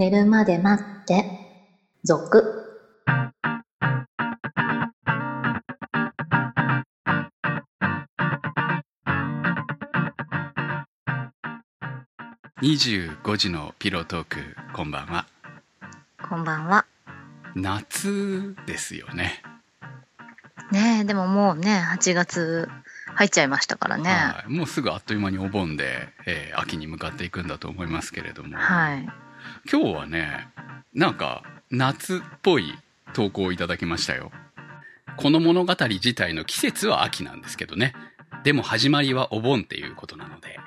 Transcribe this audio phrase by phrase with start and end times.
[0.00, 1.26] 寝るまで待って、
[2.04, 2.42] 続。
[12.62, 14.38] 25時のピロートーク
[14.72, 15.26] こんばんは
[16.26, 16.86] こんばんは。
[17.54, 19.42] 夏ですよね
[20.72, 22.70] ねえ、でももうね、8月
[23.16, 24.08] 入っちゃいましたからね。
[24.08, 29.06] はいもうすぐあっという間にお盆で、えー秋に向かっていくんだと思いますけれども、はい。
[29.70, 30.48] 今日はね
[30.94, 32.74] なんか夏っぽい
[33.12, 34.30] 投稿をいただきましたよ。
[35.16, 37.94] この物語自体の季節は秋なんですけどね。
[38.42, 40.58] でも始まりはお盆っていうことなので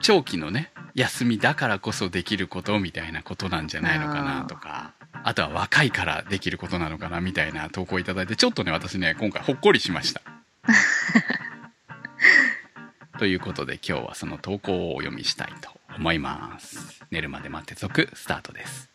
[0.00, 4.92] 長期のね休みだからこそできることみたいなことなんじゃないのかなとか
[5.24, 10.20] あとは若いからできることなのかなみたいな投稿をいただいてちょっとね私ね今回ほっこりしました。
[13.18, 18.90] ということで今日はその投稿をお読みしたいと思います寝るまで待って続スタートです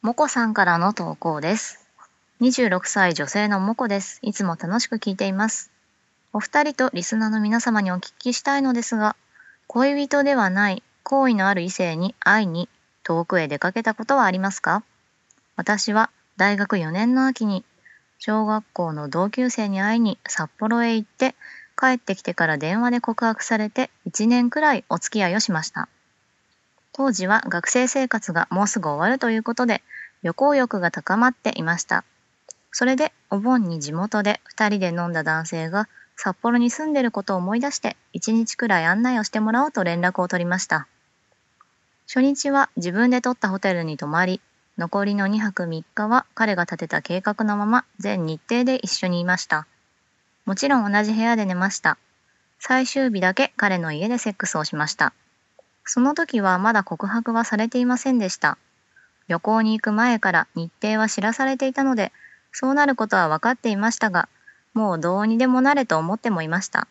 [0.00, 1.86] もこさんからの投稿です。
[2.40, 4.18] 26歳女性のもこです。
[4.22, 5.70] いつも楽しく聞いています。
[6.32, 9.14] お二人とリスナーの皆様にお聞きしたいのですが、
[9.66, 12.68] 恋人ではない好意のある異性に会いに
[13.04, 14.82] 遠くへ出かけたことはありますか？
[15.54, 17.66] 私は大学4年の秋に
[18.18, 21.34] 小学校の同級生に会いに札幌へ行って
[21.78, 25.86] 帰ってきてから電話で告白されて1年くらいお付き合いをしました。
[26.94, 29.82] 当時は学生生活がもうすぐ終わるということで
[30.22, 32.04] 旅行欲が高まっていました。
[32.72, 40.88] それでお盆に地元で2人で飲んだ男性が札幌に住んでることを思い出して1日くらい案内をしてもらおうと連絡を取りました。
[42.06, 44.40] 初日は自分で取ったホテルに泊まり、
[44.80, 49.66] 残りの2泊3日は彼が立てた計画のまま全日程で一緒にいました。
[50.46, 51.98] もちろん同じ部屋で寝ました。
[52.58, 55.12] 最終日だけ彼の家でセックスをしました。
[55.84, 58.56] その時はまだ告白はされていませんでした。
[59.28, 62.10] 旅行に行く前から日程は知らされていたので、
[62.50, 64.30] そうなることは分かっていましたが、
[64.72, 66.88] もうどうにでもなれと思ってもいました。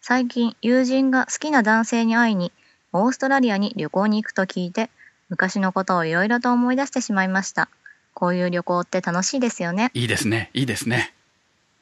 [0.00, 2.52] 最近、友人が好きな男性に会いに、
[2.92, 4.88] オーストラリアに旅行に行くと聞いて、
[5.32, 7.70] 昔のことをいろいろと思い出してしまいました。
[8.12, 9.90] こういう旅行って楽しいですよね。
[9.94, 11.14] いいですねいいですね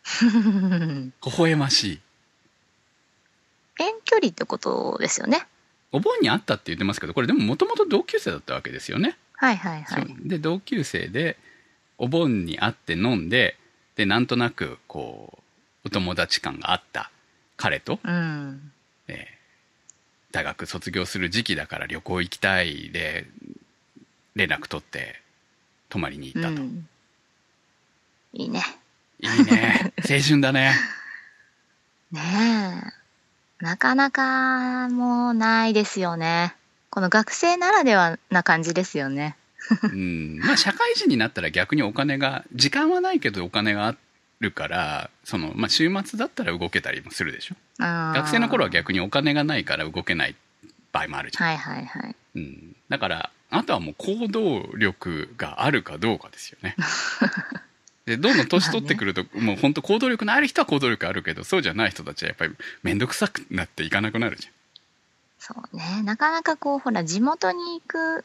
[0.23, 2.01] 微笑ましい
[3.81, 5.49] 遠距離ってことですよね。
[5.91, 10.17] お盆に会ったって言ってますけどこれでももともと同級生だったわけですよね、はいはいはい。
[10.21, 11.37] で同級生で
[11.99, 13.57] お盆に会って飲んで
[13.97, 15.41] でなんとなくこ
[15.83, 17.11] うお友達感があった
[17.57, 18.71] 彼と、うん。
[19.09, 19.40] えー
[20.33, 23.27] 大学卒業する時期だから旅行行きたいで
[24.35, 25.21] 連絡取って
[25.89, 26.89] 泊まりに行ったと、うん。
[28.33, 28.63] いいね。
[29.19, 30.75] いいね 青春だね
[32.13, 32.21] ね
[33.61, 33.65] え。
[33.65, 36.55] なかなかもうないですよね。
[36.89, 39.37] この学生ならではな感じですよね。
[39.85, 43.97] うんまあ社会人になったら逆にお金が時間はないけどお金があ
[44.41, 47.57] るからその、まあ、週末だったら動けたりもするでしょ？
[47.79, 50.35] 学学生の頃は逆にお金がないから動けない
[50.93, 52.17] 場合もあるじゃん、はいはいはい。
[52.37, 56.75] うん、だからあとはもう行動力があるかどうかですよね。
[58.07, 64.49] でどんどん年取ってくると、もう本当行動力のある人は行動力あるけどそうじゃない人たちはやっぱり面倒くさくなっていかなくなるじ
[65.39, 66.03] そうね。
[66.03, 68.25] なかなかこう、ほら、地元に行く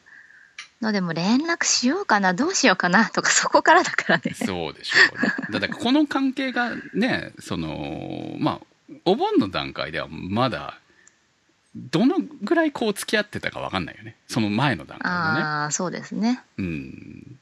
[0.80, 4.34] のでも連絡しようかな、どうしようかなとか、そこからだからね。
[4.34, 5.32] そうでしょうね。
[5.50, 10.78] だからこの関係がねそのまあお盆の段階ではまだ
[11.74, 14.16] どのぐらいこう付き合ってたか分かんないよね。
[14.28, 15.44] その前の段階でね。
[15.44, 16.42] ああ、そうですね。
[16.58, 17.38] うん、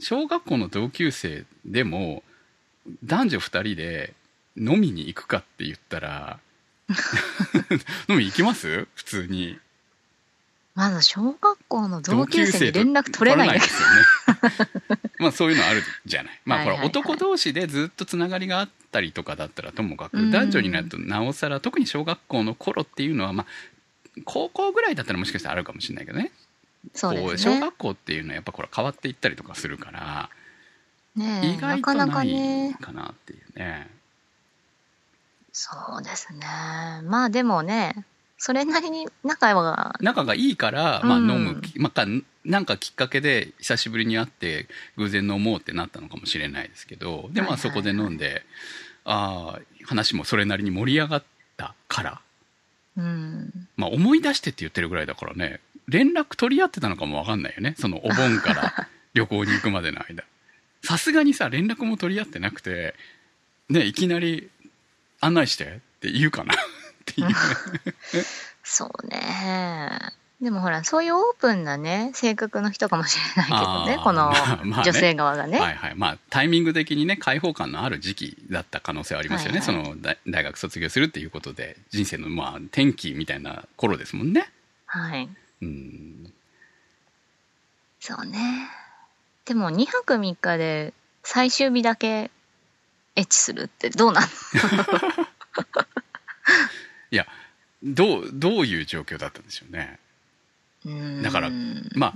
[0.00, 2.22] 小学校の同級生でも
[3.04, 4.14] 男女2人で
[4.56, 6.38] 飲みに行くかって言ったら
[8.08, 8.86] 飲み行きます？
[8.94, 9.58] 普通に。
[10.74, 23.46] まず小学校の同級生に連絡取れないんですよねまあそういうのあるじゃないまあほらはいはいはい男同士でずっとつながりがあったりとかだったらともかうんく男女になるとなおさら特に小学校の頃っていうのはまあ
[24.24, 26.32] 高校ぐらいだったらもしかしたらあるかもしれないけどね
[26.92, 26.98] ど。
[26.98, 27.38] そうね。
[27.38, 30.30] 小学校っていうのはやっぱこれ変わっていったりとかするから
[31.16, 32.76] ねえ意外となかなかないね。
[32.80, 33.90] かなっていうね。
[35.52, 36.46] そうですね。
[37.04, 38.04] まあでもね、
[38.38, 42.06] それなりに仲は、仲がいいから、まあ、うん飲む、まあか、
[42.44, 47.58] なんかきっかけで久しぶりに会って偶然飲もうってなったのかもしれないですけどでまあはいはいはい。
[47.58, 48.44] そこで飲んで、
[49.04, 51.24] ああ話もそれなりに盛り上がっ
[51.56, 52.20] たから、
[52.96, 53.68] うん。
[53.76, 55.60] まあ、思い出してって言ってるぐらいだからね。
[55.88, 57.74] 連絡取り合ってたのかもわかんないよね。
[57.78, 60.24] そのお盆から 旅行に行くまでの間。
[60.82, 62.94] さすがにさ連絡も取り合ってなくて
[63.68, 64.48] ねいきなり
[65.20, 65.68] 案内してっ
[66.00, 66.54] て言うかな
[67.10, 67.28] っていう
[68.62, 70.12] そうね。
[70.40, 75.58] でもほら、そういうオープンなね、性格の人かもしれないけどねこのまあまあね女性側がね。
[75.58, 84.48] はいはいまあタイミング的にね開放感のある時期だった可能性はありますよね、はいはいその大大学卒業するっていうことで人生のまあ転機みたいな頃ですもんね
[84.86, 85.28] はい。
[85.62, 86.32] うん
[87.98, 88.68] そうね。
[89.44, 90.94] でも2泊3日で
[91.24, 92.30] 最終日だけ
[93.16, 94.26] エッチするってどうなの？
[97.10, 97.26] いや
[97.82, 99.98] どうどういう状況だったんでしょうね
[101.22, 101.50] だから
[101.94, 102.14] まあ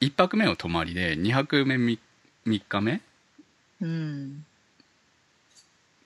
[0.00, 1.98] 1泊目を泊まりで2泊目 3,
[2.46, 3.00] 日目？
[3.80, 4.44] うん。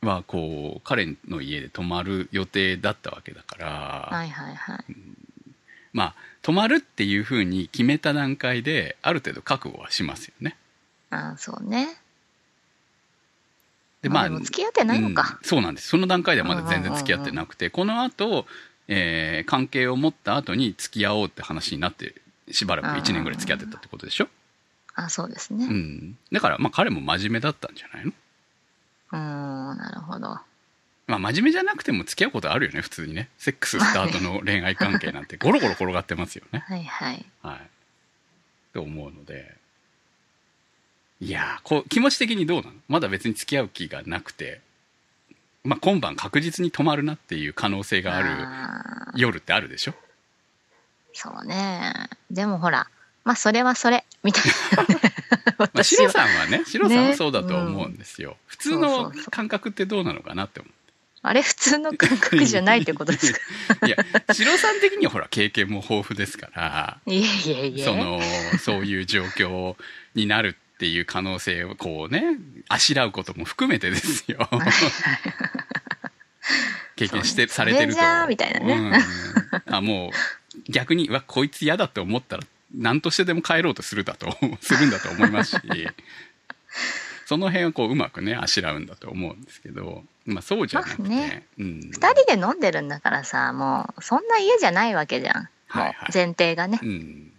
[0.02, 4.84] はこう彼の家で泊まる予定だったわけだから、はいはいはい。
[5.92, 10.56] まあ泊まるっていうふうに決めた段階である程度覚悟はしますよね
[11.10, 11.88] ああ、そうね。
[14.08, 15.38] でまあ付き合ってないのか。
[15.40, 15.88] うんそうなんです。
[15.88, 18.46] その段階ではまだ全然付き合ってなくて、この後、
[18.88, 22.14] えー関係を持った後に付き合おうって話になって
[22.50, 24.28] しばらく1年ぐらい付き合ってたってことでしょ、
[24.94, 25.66] あそうですね。
[25.66, 28.12] うん、だからまあ彼も真面目だったんじゃないの？
[29.12, 30.38] うーん、なるほど。
[31.08, 33.28] まあ真面目じゃなくても付き合うことあるよね普通にね。
[33.38, 35.36] セックススタートの恋愛関係なんて。
[35.36, 36.64] ゴロゴロ転がってますよね。
[36.66, 37.24] はいはい。
[37.42, 37.60] はい。
[38.74, 39.54] と思うので
[41.20, 42.72] いやーこう気持ち的にどうなの？
[42.88, 44.60] まだ別に付き合う気がなくて。
[45.64, 48.28] まあ今晩確実に泊まるなっていう可能性がある
[49.20, 49.94] 夜ってあるでしょ？
[51.12, 51.92] そうね。
[52.30, 52.86] でもほら、
[53.24, 54.44] まあそれはそれ、みたい
[54.76, 54.94] な。
[54.94, 55.00] ね。
[55.58, 55.82] まあ。
[55.82, 59.30] シロさんはねシロさんはねそうだと思うんですよ、普通そうのそうそう。
[59.32, 60.68] 感覚ってどうなのかなって思
[61.22, 63.38] あれ普通の感覚じゃないってことですか？
[63.82, 63.96] う いや
[64.32, 67.00] シロさん的にはほら経験も豊富ですから。
[67.06, 67.84] いえいえいえ。
[67.84, 68.20] その
[68.60, 69.74] そういう状況
[70.14, 72.36] になるっていう可能性をこうね
[72.68, 74.48] あしらうことも含めてですよ。
[76.96, 78.00] 経験して、されてると。
[78.26, 79.02] みたいなね。
[79.66, 79.74] うん。
[79.74, 80.10] あもう
[80.70, 82.44] 逆にうわこいつ嫌だって思ったら
[82.74, 85.60] 何としてでも帰ろうとするだとするんだと思いますし。
[87.26, 91.46] その辺はこううまくねあしらうんだと思うんですけど、まあ、そうじゃなくて、まあね。
[91.58, 95.34] うん、二人で飲んでるんだからさ、もうそんな家じゃないわけじゃん。
[95.34, 95.94] もはいはい。
[96.08, 96.78] う前提がね。
[96.80, 97.32] うん。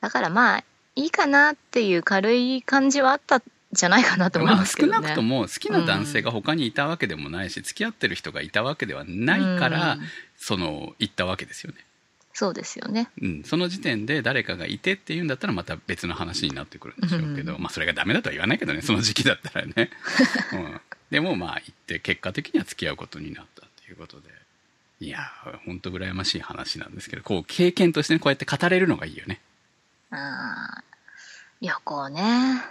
[0.00, 3.42] だからまあいいかなっていう軽い感じはあったん
[3.72, 4.94] じゃないかなと思いますけどね。
[4.96, 10.00] 少なくとも好きな男性が他にいたわけでもないし、付き合ってる人がいたわけではないから、うん。
[10.36, 11.78] その行ったわけですよね、
[12.34, 13.08] そうですよね。
[13.20, 17.62] うん、その時点で誰かがいてっていうんだったらまた別の話になってくるんでしょうけど、うん。
[17.62, 19.90] まあそれがダメだとは言わないけどねその時期だったらね、
[20.52, 20.80] うん、
[21.10, 24.30] でもまあ行って結果的には付き合うことになったっていうことで。
[25.00, 29.40] いやーほんと羨ましい話なんですけどこう経験としてねこうやって語れるのがいいよね
[30.12, 30.84] ああ。
[31.60, 32.62] 旅行ね。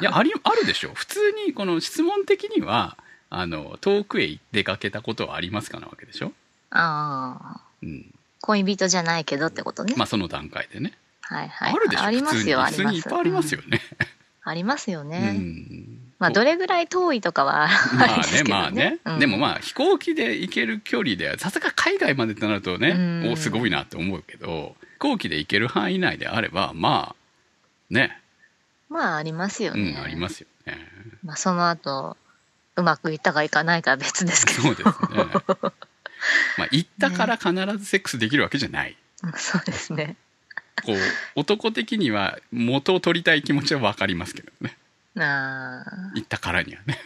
[0.00, 2.96] いやありあるでしょ普通にこの質問的には
[3.28, 6.32] あの遠くへ出かけたことはありますかなわけでしょ、
[6.70, 7.60] ああ。
[7.82, 9.94] うん、恋人じゃないけどってことね。
[9.96, 10.92] まあその段階でね、
[11.22, 11.72] はいはい。
[11.72, 12.94] あるでしょありますよ、あ普通ります。
[12.94, 14.06] に普通にいっぱいありますよね、うん。
[14.50, 15.34] ありますよね。
[15.36, 18.42] うんまあどれぐらい遠いとかはまあね。
[18.42, 28.20] ねまあね、うんでもまあ飛行機で行ける距離でさすが海外までってなるとね、うんおすごいなって思うけど飛行機で行ける範囲内であればまあね
[28.88, 29.94] まあありますよね。
[29.96, 30.76] うんありますよね
[31.24, 32.16] まあその後、
[32.76, 34.62] うまくいったかいかないかは別ですけど。
[34.62, 34.92] そうですね
[36.58, 40.16] まあ行ったから必ずセックスできるわけじゃない、うんそうですね。
[40.84, 40.96] こう
[41.34, 44.76] 男的には元を取りたい気持ちは分かりますけどね
[45.18, 46.98] ああ、行ったからにはね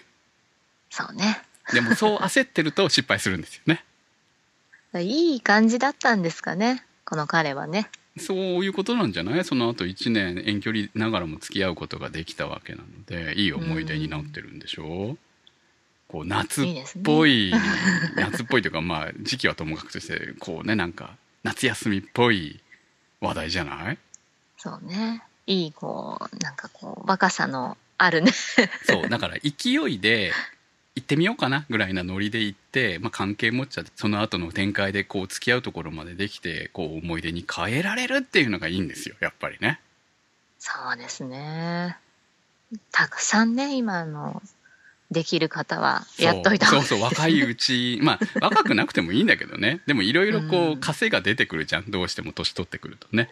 [0.90, 1.42] そうね。
[1.72, 3.84] でもそう焦ってると失敗するんですよね
[5.00, 6.84] いい感じだったんですかね。
[7.04, 7.90] この彼はね。
[8.18, 9.44] そういうことなんじゃない？
[9.44, 15.12] その後1年遠距離ながらも付き合うことができたわけなのでいい思い出になってるんでしょ？
[15.12, 15.18] う
[16.06, 17.52] こう夏っいいねぽい
[18.16, 22.60] 夏っぽいというかまあ時期はともかくとしてこうねなんか夏休みっぽい
[23.20, 23.98] 話題じゃない？
[24.58, 25.22] そうね。
[25.46, 28.32] いい、こう、なんかこう、若さのあるね。
[28.84, 30.32] そうだから勢いで
[30.96, 39.80] 行ってみようかなぐらいなノリで行って、まあ、関係持っちゃってその後の展開でこう付き合うところまでできてこう思い出に変えられるっていうのがいいんですよやっぱりね。
[40.58, 41.98] そうですね。
[42.90, 44.42] たくさんね、今の、
[45.10, 46.82] できる方は、やっといた方が。
[46.82, 49.80] そうそうそう若いうちまあ若くなくてもいいんだけどね。
[49.86, 50.80] でもいろいろこううん。
[50.80, 53.30] 稼が出てくるじゃんどうしても年取ってくるとね。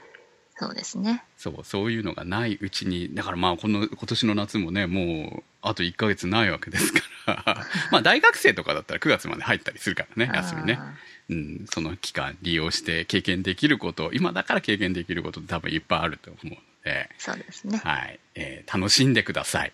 [0.57, 1.25] そうですね。
[1.39, 7.67] そうそういうのがないうちにだからまあこの今年の夏もねもうあと1ヶ月ないわけですから。
[7.91, 10.95] まあ大学生とかだったら9月まで入ったりするからね休みね、あ
[11.31, 14.11] うん、その期間利用して経験できること。
[14.13, 17.79] 今だから経験できることって多分いっぱいあると思うので、そうですね。
[17.79, 19.73] はい、えー楽しんでください。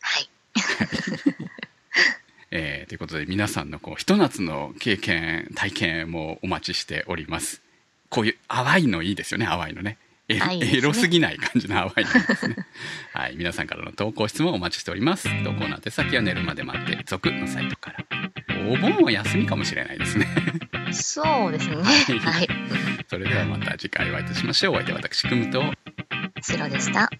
[0.00, 0.30] はい。
[2.50, 7.64] えーということで皆さんのこうひと夏の経験体験もお待ちしております。
[8.14, 12.56] こういう淡いのいいですよね淡いのねエロエロすぎない感じの淡いのいいですね。
[13.12, 15.28] はい皆さんからの投稿質問お待ちしております。
[15.44, 18.04] 投稿の宛先は寝るまで待って続のサイトから。
[18.66, 20.26] お盆は休みかもしれないですね。
[20.92, 21.76] そうですね。
[21.82, 22.48] はい。
[23.08, 24.74] それではまた次回お会いいたしましょう。
[24.74, 25.62] お相手は私くむと。
[26.40, 27.10] 白でした。